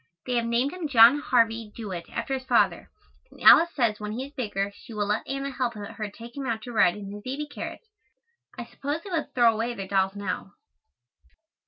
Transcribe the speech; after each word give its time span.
They 0.25 0.33
have 0.37 0.45
named 0.47 0.73
him 0.73 0.87
John 0.87 1.19
Harvey 1.19 1.71
Jewett 1.75 2.09
after 2.09 2.33
his 2.33 2.45
father, 2.45 2.89
and 3.29 3.39
Alice 3.43 3.69
says 3.75 3.99
when 3.99 4.13
he 4.13 4.25
is 4.25 4.33
bigger 4.33 4.71
she 4.75 4.95
will 4.95 5.05
let 5.05 5.27
Anna 5.27 5.51
help 5.51 5.75
her 5.75 6.09
take 6.09 6.35
him 6.35 6.47
out 6.47 6.63
to 6.63 6.73
ride 6.73 6.95
in 6.97 7.11
his 7.11 7.21
baby 7.21 7.45
carriage. 7.45 7.83
I 8.57 8.65
suppose 8.65 9.03
they 9.03 9.11
will 9.11 9.25
throw 9.35 9.53
away 9.53 9.75
their 9.75 9.87
dolls 9.87 10.15
now. 10.15 10.53